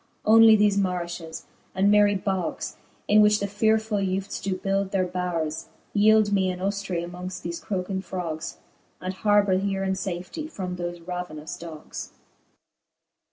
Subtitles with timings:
[0.25, 1.43] Onely thefe marifhes
[1.75, 2.75] and myrie bogs,
[3.07, 7.53] In which the fearefull ewftes do build their bowres, Yeeld me an hoftry mongft the
[7.63, 8.57] croking frogs,
[8.99, 12.13] And harbour here in fafety from thoie ravenous dogs.